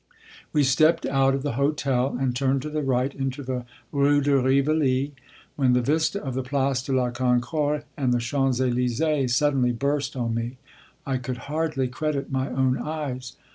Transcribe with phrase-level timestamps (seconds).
[0.51, 4.35] We stepped out of the hotel and turned to the right into the rue de
[4.41, 5.13] Rivoli.
[5.55, 10.15] When the vista of the Place de la Concorde and the Champs Élysées suddenly burst
[10.15, 10.57] on me,
[11.05, 13.35] I could hardly credit my own eyes.